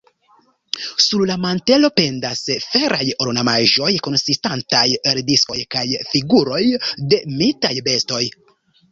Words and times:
Sur 1.07 1.23
la 1.31 1.33
mantelo 1.41 1.89
pendas 1.99 2.39
feraj 2.75 3.03
ornamaĵoj 3.25 3.89
konsistantaj 4.07 4.81
el 5.11 5.21
diskoj 5.27 5.59
kaj 5.75 5.83
figuroj 6.15 6.63
de 7.13 7.21
mitaj 7.35 7.73
bestoj. 7.89 8.23